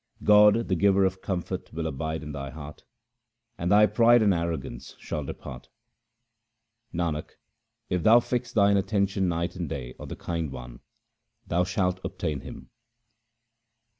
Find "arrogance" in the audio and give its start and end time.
4.33-4.95